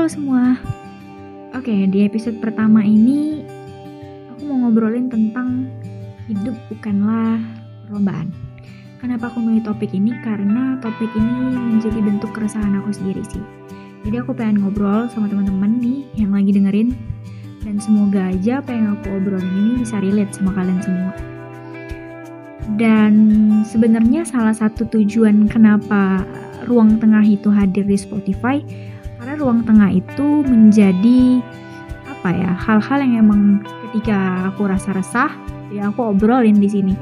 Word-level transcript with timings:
Halo 0.00 0.08
semua. 0.08 0.56
Oke, 1.52 1.84
di 1.92 2.08
episode 2.08 2.40
pertama 2.40 2.80
ini 2.80 3.44
aku 4.32 4.48
mau 4.48 4.64
ngobrolin 4.64 5.12
tentang 5.12 5.68
hidup 6.24 6.56
bukanlah 6.72 7.36
perlombaan. 7.84 8.32
Kenapa 8.96 9.28
aku 9.28 9.44
milih 9.44 9.60
topik 9.60 9.92
ini? 9.92 10.16
Karena 10.24 10.80
topik 10.80 11.12
ini 11.12 11.52
menjadi 11.76 12.00
bentuk 12.00 12.32
keresahan 12.32 12.80
aku 12.80 12.96
sendiri 12.96 13.20
sih. 13.28 13.44
Jadi 14.08 14.24
aku 14.24 14.32
pengen 14.32 14.64
ngobrol 14.64 15.04
sama 15.12 15.28
teman-teman 15.28 15.76
nih 15.84 16.08
yang 16.16 16.32
lagi 16.32 16.56
dengerin 16.56 16.96
dan 17.60 17.76
semoga 17.76 18.32
aja 18.32 18.64
apa 18.64 18.72
yang 18.72 18.96
aku 18.96 19.20
obrolin 19.20 19.52
ini 19.52 19.84
bisa 19.84 20.00
relate 20.00 20.32
sama 20.32 20.56
kalian 20.56 20.80
semua. 20.80 21.12
Dan 22.80 23.12
sebenarnya 23.68 24.24
salah 24.24 24.56
satu 24.56 24.88
tujuan 24.96 25.44
kenapa 25.44 26.24
ruang 26.64 26.96
tengah 26.96 27.20
itu 27.20 27.52
hadir 27.52 27.84
di 27.84 28.00
Spotify 28.00 28.64
karena 29.30 29.46
ruang 29.46 29.62
tengah 29.62 29.94
itu 29.94 30.42
menjadi 30.42 31.38
apa 32.02 32.34
ya 32.34 32.50
hal-hal 32.50 32.98
yang 32.98 33.22
emang 33.22 33.62
ketika 33.62 34.50
aku 34.50 34.66
rasa 34.66 34.90
resah 34.90 35.30
ya 35.70 35.86
aku 35.86 36.10
obrolin 36.10 36.58
di 36.58 36.66
sini. 36.66 36.98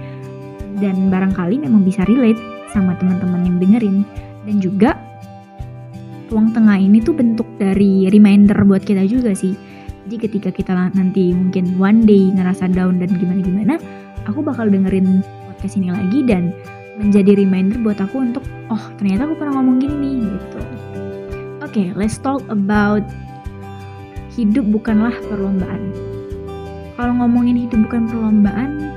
Dan 0.76 1.08
barangkali 1.08 1.56
memang 1.56 1.88
bisa 1.88 2.04
relate 2.04 2.36
sama 2.68 2.92
teman-teman 3.00 3.48
yang 3.48 3.56
dengerin. 3.56 3.96
Dan 4.44 4.60
juga 4.60 4.92
ruang 6.28 6.52
tengah 6.52 6.76
ini 6.76 7.00
tuh 7.00 7.16
bentuk 7.16 7.48
dari 7.56 8.12
reminder 8.12 8.60
buat 8.68 8.84
kita 8.84 9.08
juga 9.08 9.32
sih. 9.32 9.56
Jadi 10.04 10.28
ketika 10.28 10.52
kita 10.52 10.76
nanti 10.76 11.32
mungkin 11.32 11.80
one 11.80 12.04
day 12.04 12.28
ngerasa 12.28 12.68
down 12.68 13.00
dan 13.00 13.08
gimana-gimana, 13.16 13.80
aku 14.28 14.44
bakal 14.44 14.68
dengerin 14.68 15.24
podcast 15.48 15.80
ini 15.80 15.88
lagi 15.96 16.28
dan 16.28 16.52
menjadi 17.00 17.40
reminder 17.40 17.80
buat 17.80 17.96
aku 17.96 18.20
untuk 18.20 18.44
oh 18.68 18.84
ternyata 19.00 19.24
aku 19.24 19.40
pernah 19.40 19.64
ngomong 19.64 19.80
gini 19.80 19.96
nih 19.96 20.16
gitu. 20.28 20.87
Okay, 21.78 21.94
let's 21.94 22.18
talk 22.18 22.42
about 22.50 23.06
hidup 24.34 24.66
bukanlah 24.66 25.14
perlombaan. 25.30 25.94
Kalau 26.98 27.22
ngomongin 27.22 27.54
hidup 27.54 27.86
bukan 27.86 28.10
perlombaan, 28.10 28.90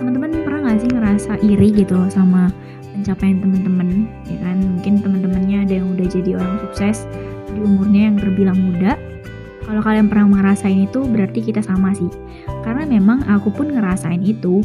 teman-teman 0.00 0.48
pernah 0.48 0.64
nggak 0.64 0.80
sih 0.80 0.88
ngerasa 0.96 1.32
iri 1.44 1.68
gitu 1.76 1.92
loh 1.92 2.08
sama 2.08 2.48
pencapaian 2.96 3.44
teman-teman, 3.44 4.08
ya 4.32 4.40
kan? 4.40 4.64
Mungkin 4.64 5.04
teman-temannya 5.04 5.68
ada 5.68 5.74
yang 5.76 5.92
udah 5.92 6.06
jadi 6.08 6.40
orang 6.40 6.56
sukses 6.64 7.04
di 7.52 7.60
umurnya 7.60 8.00
yang 8.08 8.16
terbilang 8.16 8.56
muda, 8.56 8.96
kalau 9.68 9.84
kalian 9.84 10.08
pernah 10.08 10.32
ngerasain 10.32 10.88
itu 10.88 11.04
berarti 11.04 11.52
kita 11.52 11.60
sama 11.60 11.92
sih. 11.92 12.08
Karena 12.64 12.88
memang 12.88 13.28
aku 13.28 13.52
pun 13.52 13.76
ngerasain 13.76 14.24
itu. 14.24 14.64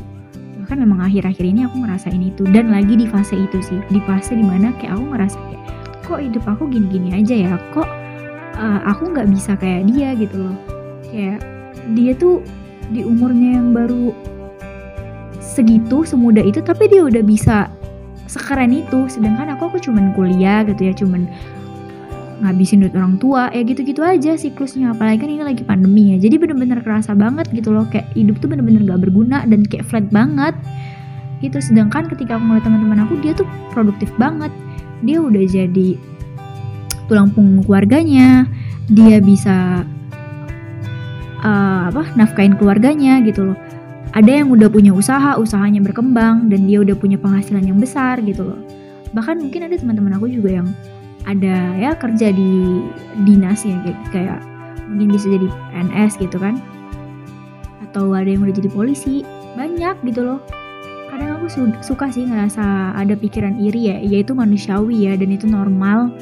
Bahkan 0.63 0.79
memang 0.87 1.03
akhir-akhir 1.03 1.43
ini 1.43 1.67
aku 1.67 1.83
ngerasain 1.83 2.23
itu 2.23 2.47
dan 2.55 2.71
lagi 2.71 2.95
di 2.95 3.11
fase 3.11 3.35
itu 3.35 3.59
sih. 3.59 3.75
Di 3.91 3.99
fase 4.07 4.39
di 4.39 4.45
mana 4.47 4.71
kayak 4.79 4.95
aku 4.95 5.03
ngerasa 5.11 5.35
kayak 5.35 5.66
kok 6.07 6.23
hidup 6.23 6.47
aku 6.47 6.71
gini-gini 6.71 7.19
aja 7.19 7.35
ya. 7.35 7.53
Kok 7.75 7.89
uh, 8.55 8.79
aku 8.87 9.11
nggak 9.11 9.27
bisa 9.27 9.59
kayak 9.59 9.91
dia 9.91 10.15
gitu 10.15 10.47
loh. 10.47 10.57
Kayak 11.11 11.43
dia 11.91 12.15
tuh 12.15 12.39
di 12.87 13.03
umurnya 13.03 13.59
yang 13.59 13.75
baru 13.75 14.15
segitu 15.43 16.07
semudah 16.07 16.43
itu 16.47 16.63
tapi 16.63 16.87
dia 16.87 17.03
udah 17.03 17.19
bisa 17.19 17.67
sekeren 18.31 18.71
itu. 18.71 19.11
Sedangkan 19.11 19.51
aku 19.51 19.75
aku 19.75 19.77
cuman 19.83 20.15
kuliah 20.15 20.63
gitu 20.63 20.87
ya 20.87 20.93
cuman 20.95 21.27
ngabisin 22.37 22.85
duit 22.85 22.93
orang 22.93 23.17
tua 23.17 23.49
ya 23.51 23.67
gitu-gitu 23.67 23.99
aja 23.99 24.39
siklusnya. 24.39 24.95
Apalagi 24.95 25.27
kan 25.27 25.29
ini 25.29 25.43
lagi 25.43 25.67
pandemi 25.67 26.15
ya 26.15 26.23
jadi 26.23 26.39
bener-bener 26.39 26.79
kerasa 26.79 27.11
banget 27.11 27.51
gitu 27.51 27.75
loh. 27.75 27.83
Kayak 27.91 28.07
hidup 28.15 28.39
tuh 28.39 28.47
bener-bener 28.47 28.87
gak 28.87 29.03
berguna 29.03 29.43
dan 29.43 29.67
kayak 29.67 29.83
flat 29.83 30.07
banget 30.07 30.55
gitu. 31.43 31.59
Sedangkan 31.59 32.07
ketika 32.07 32.39
aku 32.39 32.47
ngeliat 32.47 32.63
teman-teman 32.63 32.99
aku 33.03 33.19
dia 33.19 33.35
tuh 33.35 33.47
produktif 33.75 34.07
banget 34.15 34.53
dia 35.05 35.17
udah 35.21 35.43
jadi 35.45 35.89
tulang 37.07 37.31
punggung 37.31 37.63
keluarganya 37.63 38.45
dia 38.87 39.19
bisa 39.19 39.83
uh, 41.43 41.81
apa 41.91 42.07
nafkain 42.15 42.55
keluarganya 42.55 43.19
gitu 43.23 43.51
loh. 43.51 43.57
Ada 44.15 44.41
yang 44.41 44.49
udah 44.49 44.71
punya 44.71 44.95
usaha 44.95 45.35
usahanya 45.35 45.83
berkembang 45.83 46.47
dan 46.47 46.65
dia 46.65 46.81
udah 46.81 46.95
punya 46.95 47.19
penghasilan 47.19 47.67
yang 47.67 47.77
besar 47.77 48.17
gitu 48.23 48.47
loh. 48.47 48.59
Bahkan 49.11 49.43
mungkin 49.43 49.67
ada 49.67 49.75
teman-teman 49.75 50.15
aku 50.17 50.31
juga 50.31 50.63
yang 50.63 50.67
ada 51.27 51.75
ya 51.75 51.91
kerja 51.99 52.31
di 52.31 52.81
dinas 53.27 53.67
ya 53.67 53.75
kayak, 53.83 53.99
kayak 54.15 54.39
mungkin 54.87 55.11
bisa 55.11 55.27
jadi 55.27 55.47
PNS 55.51 56.11
gitu 56.23 56.37
kan. 56.39 56.55
Atau 57.83 58.15
ada 58.15 58.25
yang 58.25 58.47
udah 58.47 58.55
jadi 58.55 58.71
polisi 58.71 59.27
banyak 59.59 59.99
gitu 60.07 60.23
loh 60.23 60.39
kadang 61.17 61.41
aku 61.41 61.49
su 61.49 61.61
suka 61.81 62.13
sih 62.13 62.29
ngerasa 62.29 62.93
ada 62.93 63.17
pikiran 63.17 63.57
iri 63.57 63.89
ya 63.89 63.97
yaitu 64.05 64.37
manusiawi 64.37 65.09
ya 65.09 65.17
dan 65.17 65.33
itu 65.33 65.49
normal. 65.49 66.13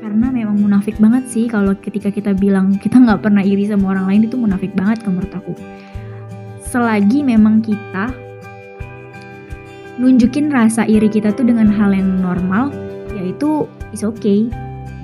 Karena 0.00 0.32
memang 0.32 0.56
munafik 0.56 0.96
banget 0.96 1.28
sih 1.28 1.52
kalau 1.52 1.76
ketika 1.76 2.08
kita 2.08 2.32
bilang 2.32 2.80
kita 2.80 2.96
nggak 2.96 3.20
pernah 3.20 3.44
iri 3.44 3.68
sama 3.68 3.92
orang 3.92 4.08
lain 4.08 4.22
itu 4.24 4.40
munafik 4.40 4.72
banget 4.72 5.04
menurut 5.04 5.28
aku. 5.36 5.52
Selagi 6.64 7.20
memang 7.20 7.60
kita 7.60 8.08
nunjukin 10.00 10.48
rasa 10.48 10.88
iri 10.88 11.12
kita 11.12 11.36
tuh 11.36 11.44
dengan 11.44 11.68
hal 11.68 11.92
yang 11.92 12.24
normal 12.24 12.72
yaitu 13.20 13.68
is 13.92 14.00
okay 14.00 14.48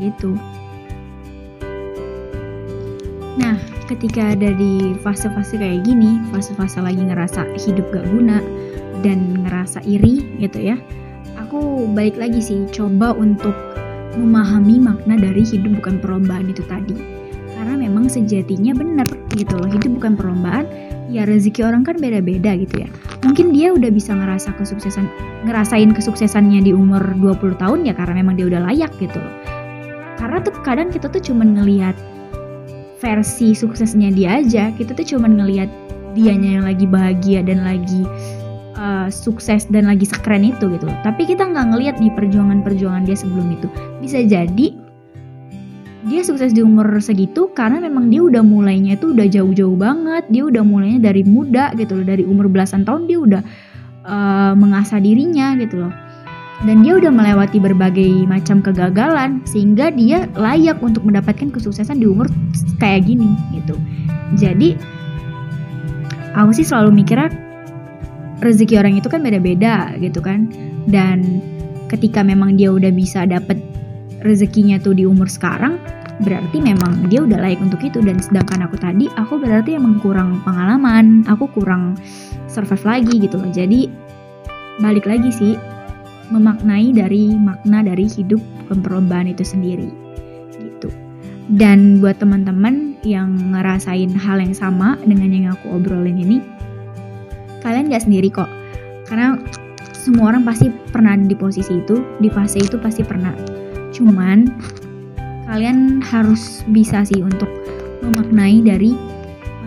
gitu. 0.00 0.40
Nah 3.36 3.60
ketika 3.92 4.32
ada 4.32 4.56
di 4.56 4.96
fase-fase 5.04 5.60
kayak 5.60 5.84
gini 5.84 6.16
fase-fase 6.32 6.80
lagi 6.80 7.04
ngerasa 7.04 7.44
hidup 7.60 7.92
gak 7.92 8.08
guna 8.08 8.40
dan 9.04 9.44
ngerasa 9.44 9.84
iri 9.84 10.24
gitu 10.40 10.72
ya. 10.72 10.76
Aku 11.36 11.84
balik 11.92 12.16
lagi 12.16 12.40
sih 12.40 12.64
coba 12.72 13.12
untuk 13.12 13.52
memahami 14.16 14.80
makna 14.80 15.20
dari 15.20 15.44
hidup 15.44 15.84
bukan 15.84 16.00
perlombaan 16.00 16.48
itu 16.48 16.64
tadi. 16.64 16.96
Karena 17.54 17.76
memang 17.76 18.08
sejatinya 18.08 18.72
benar 18.72 19.06
gitu 19.36 19.54
loh 19.60 19.68
hidup 19.68 20.00
bukan 20.00 20.16
perlombaan 20.16 20.64
ya 21.12 21.28
rezeki 21.28 21.62
orang 21.68 21.84
kan 21.84 22.00
beda-beda 22.00 22.56
gitu 22.56 22.82
ya. 22.82 22.88
Mungkin 23.22 23.52
dia 23.52 23.70
udah 23.76 23.92
bisa 23.92 24.16
ngerasa 24.16 24.56
kesuksesan 24.56 25.06
ngerasain 25.44 25.92
kesuksesannya 25.92 26.64
di 26.64 26.72
umur 26.72 27.04
20 27.20 27.60
tahun 27.60 27.84
ya 27.84 27.92
karena 27.92 28.24
memang 28.24 28.40
dia 28.40 28.48
udah 28.48 28.64
layak 28.72 28.90
gitu 28.96 29.20
loh. 29.20 29.34
Karena 30.16 30.40
tuh 30.40 30.56
kadang 30.64 30.88
kita 30.88 31.12
tuh 31.12 31.20
cuman 31.20 31.60
ngelihat 31.60 31.94
versi 33.04 33.52
suksesnya 33.52 34.08
dia 34.16 34.40
aja 34.40 34.72
kita 34.72 34.96
tuh 34.96 35.04
cuman 35.04 35.36
ngelihat 35.36 35.68
dianya 36.16 36.56
yang 36.56 36.64
lagi 36.64 36.88
bahagia 36.88 37.44
dan 37.44 37.60
lagi 37.60 38.08
uh, 38.76 39.08
sukses 39.10 39.66
dan 39.70 39.90
lagi 39.90 40.06
sekeren 40.06 40.44
itu 40.46 40.70
gitu. 40.70 40.84
Loh 40.86 40.98
tapi 41.02 41.26
kita 41.26 41.46
nggak 41.46 41.66
ngelihat 41.74 41.96
nih 41.98 42.12
perjuangan-perjuangan 42.14 43.02
dia 43.06 43.16
sebelum 43.18 43.54
itu. 43.54 43.66
Bisa 44.02 44.22
jadi 44.22 44.68
dia 46.04 46.20
sukses 46.20 46.52
di 46.52 46.60
umur 46.60 47.00
segitu 47.00 47.48
karena 47.56 47.80
memang 47.80 48.12
dia 48.12 48.20
udah 48.20 48.44
mulainya 48.44 49.00
itu 49.00 49.16
udah 49.16 49.24
jauh-jauh 49.24 49.76
banget. 49.76 50.24
Dia 50.28 50.44
udah 50.44 50.60
mulainya 50.60 51.00
dari 51.10 51.24
muda 51.24 51.72
gitu 51.80 51.96
loh. 51.96 52.06
Dari 52.06 52.22
umur 52.28 52.52
belasan 52.52 52.84
tahun 52.84 53.08
dia 53.08 53.18
udah 53.18 53.42
uh, 54.04 54.52
mengasah 54.52 55.00
dirinya 55.00 55.56
gitu 55.56 55.88
loh. 55.88 55.92
Dan 56.64 56.80
dia 56.86 56.96
udah 56.96 57.10
melewati 57.12 57.58
berbagai 57.60 58.24
macam 58.30 58.62
kegagalan 58.64 59.42
sehingga 59.44 59.90
dia 59.92 60.30
layak 60.38 60.80
untuk 60.80 61.02
mendapatkan 61.04 61.50
kesuksesan 61.50 62.00
di 62.00 62.06
umur 62.08 62.30
kayak 62.78 63.04
gini 63.04 63.36
gitu. 63.52 63.76
Jadi 64.38 64.78
aku 66.32 66.52
sih 66.56 66.64
selalu 66.64 67.04
mikirnya 67.04 67.43
rezeki 68.44 68.76
orang 68.78 69.00
itu 69.00 69.08
kan 69.08 69.24
beda-beda 69.24 69.96
gitu 69.98 70.20
kan. 70.20 70.52
Dan 70.86 71.40
ketika 71.88 72.20
memang 72.20 72.60
dia 72.60 72.68
udah 72.70 72.92
bisa 72.92 73.24
dapet 73.24 73.56
rezekinya 74.22 74.76
tuh 74.76 74.92
di 74.92 75.08
umur 75.08 75.28
sekarang 75.28 75.80
berarti 76.22 76.62
memang 76.62 77.10
dia 77.10 77.24
udah 77.24 77.40
layak 77.40 77.64
untuk 77.64 77.80
itu. 77.80 78.04
Dan 78.04 78.20
sedangkan 78.20 78.68
aku 78.68 78.76
tadi 78.76 79.08
aku 79.16 79.40
berarti 79.40 79.80
emang 79.80 79.98
kurang 80.04 80.44
pengalaman 80.44 81.24
aku 81.26 81.48
kurang 81.50 81.96
survive 82.46 82.84
lagi 82.84 83.24
gitu 83.24 83.40
loh. 83.40 83.50
Jadi 83.50 83.88
balik 84.78 85.08
lagi 85.08 85.32
sih 85.32 85.54
memaknai 86.28 86.92
dari 86.92 87.32
makna 87.36 87.84
dari 87.84 88.08
hidup 88.08 88.40
perlombaan 88.68 89.28
itu 89.28 89.44
sendiri 89.44 89.88
gitu. 90.56 90.88
Dan 91.52 92.00
buat 92.00 92.16
teman-teman 92.16 92.96
yang 93.04 93.36
ngerasain 93.52 94.16
hal 94.16 94.40
yang 94.40 94.56
sama 94.56 94.96
dengan 95.04 95.28
yang 95.28 95.46
aku 95.52 95.76
obrolin 95.76 96.16
ini 96.16 96.40
kalian 97.64 97.88
gak 97.88 98.04
sendiri 98.04 98.28
kok 98.28 98.48
karena 99.08 99.40
semua 99.90 100.36
orang 100.36 100.44
pasti 100.44 100.68
pernah 100.92 101.16
di 101.16 101.32
posisi 101.32 101.80
itu 101.80 102.04
di 102.20 102.28
fase 102.28 102.60
itu 102.60 102.76
pasti 102.76 103.00
pernah 103.00 103.32
Cuman 103.94 104.50
kalian 105.46 106.02
harus 106.02 106.66
bisa 106.74 107.06
sih 107.06 107.22
untuk 107.22 107.46
memaknai 108.02 108.58
dari 108.60 108.98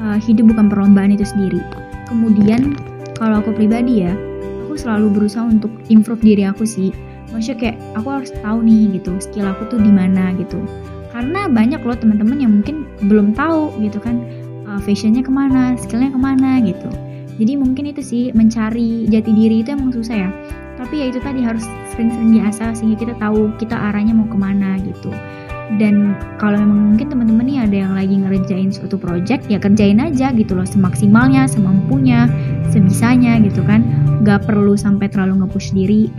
uh, 0.04 0.20
hidup 0.20 0.52
bukan 0.52 0.68
perlombaan 0.68 1.16
itu 1.16 1.24
sendiri. 1.24 1.64
Kemudian 2.12 2.76
kalau 3.16 3.40
aku 3.40 3.56
pribadi 3.56 4.04
ya, 4.04 4.14
aku 4.68 4.76
selalu 4.76 5.08
berusaha 5.16 5.48
untuk 5.48 5.72
improve 5.88 6.20
diri 6.20 6.44
aku 6.44 6.68
sih. 6.68 6.92
Maksudnya 7.32 7.58
kayak 7.58 7.78
aku 7.96 8.08
harus 8.20 8.32
tahu 8.44 8.60
nih 8.68 9.00
gitu 9.00 9.16
skill 9.24 9.48
aku 9.48 9.72
tuh 9.72 9.80
di 9.80 9.90
mana 9.90 10.36
gitu. 10.36 10.60
Karena 11.16 11.48
banyak 11.50 11.82
loh 11.82 11.98
teman-teman 11.98 12.38
yang 12.38 12.52
mungkin 12.62 12.84
belum 13.08 13.34
tahu 13.34 13.74
gitu 13.80 13.98
kan 14.04 14.22
uh, 14.68 14.80
fashionnya 14.84 15.24
ke 15.24 15.32
mana, 15.32 15.80
skillnya 15.80 16.12
ke 16.12 16.20
mana 16.20 16.60
gitu. 16.62 16.92
Jadi 17.38 17.54
mungkin 17.54 17.86
itu 17.94 18.02
sih 18.02 18.24
mencari 18.34 19.06
jati 19.08 19.32
diri 19.32 19.62
itu 19.62 19.70
emang 19.74 19.94
susah 19.94 20.28
ya. 20.28 20.30
Tapi 20.78 21.02
ya 21.02 21.06
itu 21.10 21.18
tadi 21.22 21.42
harus 21.42 21.66
sering-sering 21.94 22.38
diasah 22.38 22.74
sehingga 22.74 22.98
kita 23.02 23.14
tahu 23.18 23.50
kita 23.58 23.74
arahnya 23.74 24.14
mau 24.14 24.30
ke 24.30 24.38
mana 24.38 24.78
gitu. 24.82 25.10
Dan 25.78 26.16
kalau 26.40 26.58
memang 26.58 26.96
mungkin 26.96 27.12
teman-teman 27.12 27.44
nih 27.44 27.60
ada 27.60 27.76
yang 27.76 27.94
lagi 27.94 28.16
ngerjain 28.16 28.72
suatu 28.72 28.96
project 28.96 29.52
ya 29.52 29.60
kerjain 29.60 30.00
aja 30.00 30.32
gitu 30.32 30.56
loh 30.56 30.64
semaksimalnya 30.64 31.44
semampunya 31.50 32.32
sebisanya 32.72 33.38
gitu 33.44 33.62
kan. 33.66 33.84
Gak 34.26 34.48
perlu 34.48 34.74
sampai 34.74 35.12
terlalu 35.12 35.44
ngepush 35.46 35.76
diri. 35.76 36.10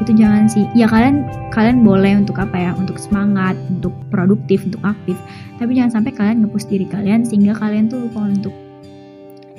Itu 0.00 0.16
jangan 0.16 0.48
sih. 0.48 0.64
Ya 0.76 0.86
kalian 0.86 1.24
kalian 1.52 1.82
boleh 1.82 2.20
untuk 2.20 2.38
apa 2.38 2.56
ya? 2.56 2.70
Untuk 2.76 3.00
semangat 3.00 3.56
untuk 3.72 3.92
produktif 4.12 4.68
untuk 4.68 4.84
aktif. 4.84 5.16
Tapi 5.56 5.76
jangan 5.76 6.00
sampai 6.00 6.12
kalian 6.12 6.44
ngepush 6.44 6.68
diri 6.68 6.86
kalian 6.86 7.24
sehingga 7.24 7.56
kalian 7.56 7.88
tuh 7.88 8.04
lupa 8.04 8.26
untuk 8.28 8.69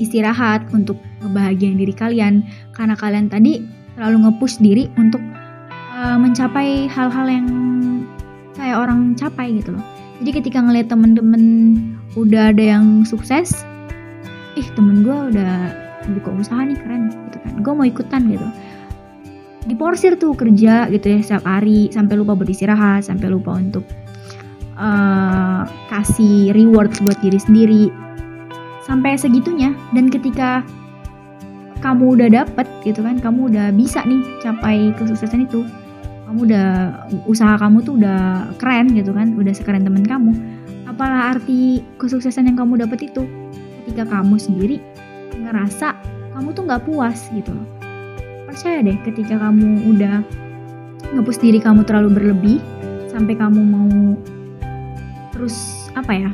istirahat 0.02 0.66
untuk 0.74 0.98
ngebahagiain 1.22 1.78
diri 1.78 1.94
kalian. 1.94 2.42
Karena 2.74 2.98
kalian 2.98 3.30
tadi 3.30 3.62
terlalu 3.94 4.26
ngepush 4.28 4.58
diri 4.58 4.90
untuk 4.98 5.22
uh, 5.94 6.18
mencapai 6.18 6.90
hal-hal 6.90 7.28
yang 7.30 7.48
kayak 8.58 8.78
orang 8.82 9.14
capai 9.14 9.62
gitu 9.62 9.78
loh. 9.78 9.86
Jadi 10.22 10.42
ketika 10.42 10.62
ngeliat 10.62 10.90
temen-temen 10.90 11.44
udah 12.14 12.54
ada 12.54 12.78
yang 12.78 13.08
sukses 13.08 13.66
ih 14.60 14.68
temen 14.76 15.02
gue 15.02 15.18
udah 15.32 15.72
buka 16.20 16.30
usaha 16.36 16.62
nih 16.62 16.78
keren 16.78 17.10
gitu 17.30 17.38
kan. 17.42 17.54
Gue 17.62 17.74
mau 17.74 17.88
ikutan 17.88 18.30
gitu. 18.30 18.48
Diporsir 19.70 20.18
tuh 20.18 20.34
kerja 20.34 20.90
gitu 20.90 21.06
ya 21.06 21.20
setiap 21.22 21.46
hari 21.46 21.90
sampai 21.94 22.18
lupa 22.18 22.34
beristirahat 22.34 23.06
sampai 23.06 23.30
lupa 23.30 23.54
untuk 23.54 23.86
uh, 24.78 25.64
kasih 25.94 26.50
reward 26.58 26.90
buat 27.06 27.18
diri 27.22 27.38
sendiri 27.38 27.84
sampai 28.86 29.18
segitunya. 29.18 29.74
Dan 29.94 30.10
ketika 30.10 30.66
kamu 31.82 32.18
udah 32.18 32.30
dapet 32.30 32.68
gitu 32.86 33.02
kan 33.02 33.18
kamu 33.18 33.50
udah 33.50 33.74
bisa 33.74 34.06
nih 34.06 34.22
capai 34.46 34.94
kesuksesan 35.02 35.50
itu 35.50 35.66
kamu 36.30 36.48
udah 36.48 36.70
usaha 37.26 37.58
kamu 37.58 37.82
tuh 37.82 37.98
udah 37.98 38.54
keren 38.62 38.94
gitu 38.94 39.12
kan 39.12 39.34
udah 39.34 39.52
sekeren 39.52 39.82
temen 39.82 40.06
kamu 40.06 40.32
apalah 40.86 41.36
arti 41.36 41.82
kesuksesan 41.98 42.48
yang 42.54 42.58
kamu 42.62 42.86
dapat 42.86 43.10
itu? 43.10 43.26
Ketika 43.82 44.06
kamu 44.08 44.38
sendiri 44.38 44.78
ngerasa 45.42 45.98
kamu 46.38 46.54
tuh 46.54 46.64
nggak 46.70 46.84
puas 46.86 47.28
gitu 47.34 47.52
loh. 47.52 47.68
Percaya 48.46 48.86
deh 48.86 48.96
ketika 49.08 49.42
kamu 49.42 49.90
udah 49.96 50.22
ngepus 51.18 51.42
diri 51.42 51.60
kamu 51.60 51.84
terlalu 51.84 52.22
berlebih 52.22 52.58
sampai 53.10 53.36
kamu 53.36 53.60
mau 53.60 54.16
terus 55.36 55.88
apa 55.98 56.14
ya 56.16 56.32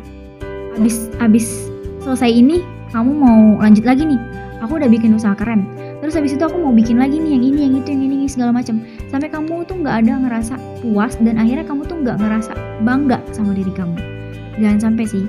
abis 0.77 1.09
abis 1.17 1.47
selesai 2.07 2.31
ini 2.31 2.63
kamu 2.95 3.11
mau 3.19 3.59
lanjut 3.59 3.83
lagi 3.83 4.07
nih. 4.07 4.21
Aku 4.63 4.79
udah 4.79 4.87
bikin 4.87 5.11
usaha 5.11 5.35
keren. 5.35 5.67
Terus 5.99 6.15
habis 6.15 6.31
itu 6.31 6.39
aku 6.39 6.55
mau 6.55 6.71
bikin 6.71 6.95
lagi 6.95 7.19
nih 7.19 7.35
yang 7.35 7.43
ini 7.43 7.59
yang 7.67 7.73
itu 7.83 7.91
yang 7.91 8.03
ini 8.07 8.25
segala 8.31 8.55
macam. 8.55 8.79
Sampai 9.11 9.27
kamu 9.27 9.67
tuh 9.67 9.83
nggak 9.83 10.07
ada 10.07 10.13
ngerasa 10.23 10.55
puas 10.79 11.19
dan 11.19 11.35
akhirnya 11.35 11.67
kamu 11.67 11.83
tuh 11.83 11.99
nggak 11.99 12.17
ngerasa 12.17 12.55
bangga 12.87 13.19
sama 13.35 13.51
diri 13.51 13.69
kamu. 13.75 13.99
Jangan 14.55 14.79
sampai 14.79 15.03
sih. 15.03 15.27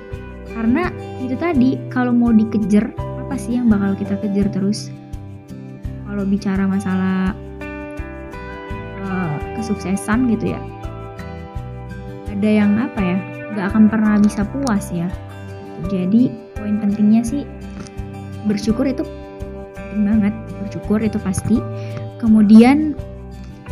Karena 0.54 0.86
itu 1.18 1.34
tadi 1.34 1.76
kalau 1.90 2.14
mau 2.14 2.30
dikejar 2.30 2.94
apa 3.26 3.34
sih 3.34 3.58
yang 3.58 3.66
bakal 3.66 3.98
kita 3.98 4.14
kejar 4.22 4.46
terus? 4.48 4.94
Kalau 6.06 6.24
bicara 6.24 6.64
masalah 6.64 7.34
uh, 9.02 9.34
kesuksesan 9.58 10.30
gitu 10.30 10.54
ya. 10.54 10.60
Ada 12.32 12.48
yang 12.48 12.78
apa 12.78 13.00
ya? 13.02 13.18
Nggak 13.50 13.66
akan 13.74 13.84
pernah 13.90 14.14
bisa 14.22 14.46
puas 14.46 14.88
ya. 14.94 15.10
Jadi 15.92 16.47
poin 16.58 16.76
pentingnya 16.82 17.22
sih 17.22 17.42
bersyukur 18.44 18.84
itu 18.84 19.06
penting 19.06 20.02
banget 20.04 20.34
bersyukur 20.66 20.98
itu 21.00 21.18
pasti. 21.22 21.56
Kemudian 22.18 22.98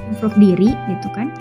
improve 0.07 0.39
diri 0.39 0.71
gitu 0.71 1.09
kan 1.13 1.35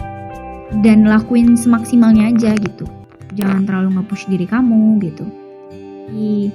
dan 0.82 1.06
lakuin 1.06 1.54
semaksimalnya 1.54 2.34
aja 2.34 2.58
gitu. 2.58 2.90
Jangan 3.38 3.70
terlalu 3.70 4.02
nge-push 4.02 4.26
diri 4.28 4.50
kamu 4.50 4.98
gitu. 5.06 5.26
Di 6.10 6.50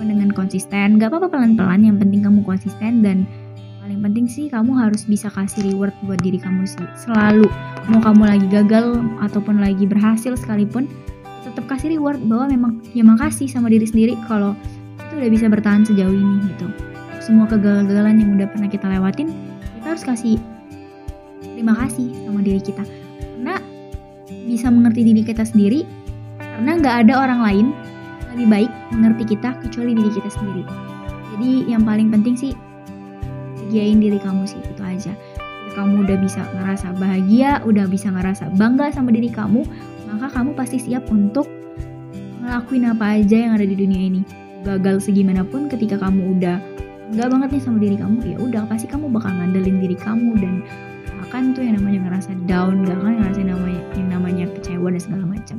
dengan 0.00 0.32
konsisten. 0.32 0.96
Gak 0.96 1.12
apa-apa 1.12 1.28
pelan-pelan 1.28 1.84
yang 1.84 1.96
penting 2.00 2.24
kamu 2.24 2.40
konsisten 2.44 3.04
dan 3.04 3.28
paling 3.84 4.00
penting 4.00 4.26
sih 4.28 4.48
kamu 4.48 4.72
harus 4.76 5.04
bisa 5.04 5.28
kasih 5.32 5.72
reward 5.72 5.92
buat 6.08 6.20
diri 6.24 6.40
kamu 6.40 6.64
sih. 6.64 6.84
Selalu 6.96 7.44
mau 7.92 8.00
kamu 8.00 8.22
lagi 8.24 8.46
gagal 8.48 8.96
ataupun 9.20 9.60
lagi 9.60 9.84
berhasil 9.84 10.36
sekalipun 10.36 10.88
kasih 11.70 11.94
reward 11.94 12.18
bahwa 12.26 12.50
memang 12.50 12.72
ya 12.90 13.06
makasih 13.06 13.46
sama 13.46 13.70
diri 13.70 13.86
sendiri 13.86 14.18
kalau 14.26 14.58
itu 14.98 15.14
udah 15.22 15.30
bisa 15.30 15.46
bertahan 15.46 15.86
sejauh 15.86 16.10
ini 16.10 16.50
gitu. 16.50 16.66
Semua 17.22 17.46
kegagalan 17.46 18.18
yang 18.18 18.34
udah 18.34 18.50
pernah 18.50 18.66
kita 18.66 18.90
lewatin 18.90 19.30
kita 19.78 19.86
harus 19.86 20.02
kasih 20.02 20.36
terima 21.54 21.78
kasih 21.86 22.10
sama 22.26 22.42
diri 22.42 22.58
kita. 22.58 22.82
Karena 22.82 23.62
bisa 24.50 24.66
mengerti 24.66 25.06
diri 25.06 25.22
kita 25.22 25.46
sendiri 25.46 25.86
karena 26.42 26.82
nggak 26.82 26.96
ada 27.06 27.14
orang 27.22 27.40
lain 27.46 27.66
lebih 28.34 28.46
baik 28.50 28.70
mengerti 28.90 29.38
kita 29.38 29.54
kecuali 29.62 29.94
diri 29.94 30.10
kita 30.10 30.26
sendiri. 30.26 30.66
Jadi 31.36 31.50
yang 31.70 31.86
paling 31.86 32.10
penting 32.10 32.34
sih 32.34 32.52
bahagiain 33.70 34.02
diri 34.02 34.18
kamu 34.18 34.42
sih 34.50 34.58
itu 34.58 34.82
aja. 34.82 35.14
Kamu 35.70 36.02
udah 36.02 36.18
bisa 36.18 36.42
ngerasa 36.50 36.98
bahagia 36.98 37.62
udah 37.62 37.86
bisa 37.86 38.10
ngerasa 38.10 38.50
bangga 38.58 38.90
sama 38.90 39.14
diri 39.14 39.30
kamu 39.30 39.62
maka 40.10 40.26
kamu 40.34 40.58
pasti 40.58 40.82
siap 40.82 41.06
untuk 41.14 41.59
ngelakuin 42.50 42.90
apa 42.90 43.14
aja 43.14 43.36
yang 43.46 43.52
ada 43.54 43.62
di 43.62 43.78
dunia 43.78 44.10
ini. 44.10 44.26
Gagal 44.66 45.06
segimanapun 45.06 45.70
ketika 45.70 46.02
kamu 46.02 46.34
udah 46.34 46.58
nggak 47.14 47.28
banget 47.30 47.48
nih 47.54 47.62
sama 47.62 47.78
diri 47.78 47.96
kamu 47.98 48.18
ya 48.22 48.36
udah 48.38 48.62
pasti 48.70 48.86
kamu 48.90 49.06
bakal 49.10 49.30
ngandelin 49.34 49.78
diri 49.82 49.94
kamu 49.98 50.30
dan 50.38 50.54
akan 51.26 51.54
tuh 51.54 51.62
yang 51.62 51.78
namanya 51.78 52.06
ngerasa 52.06 52.30
down 52.46 52.86
gak 52.86 52.98
akan 53.02 53.18
ngerasa 53.18 53.42
namanya 53.50 53.82
yang 53.98 54.08
namanya 54.14 54.44
kecewa 54.54 54.94
dan 54.94 55.02
segala 55.02 55.24
macam 55.26 55.58